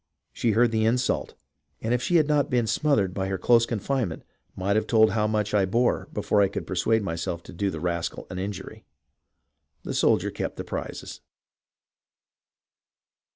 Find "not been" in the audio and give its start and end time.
2.27-2.65